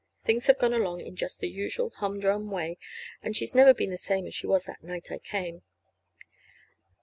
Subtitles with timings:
[0.25, 2.79] Things have gone along in just the usual humdrum way,
[3.21, 5.61] and she's never been the same as she was that night I came.